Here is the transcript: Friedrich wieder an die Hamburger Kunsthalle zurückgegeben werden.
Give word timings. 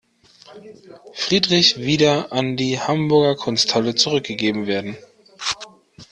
Friedrich 1.13 1.77
wieder 1.77 2.33
an 2.33 2.57
die 2.57 2.79
Hamburger 2.79 3.35
Kunsthalle 3.35 3.93
zurückgegeben 3.93 4.65
werden. 4.65 4.97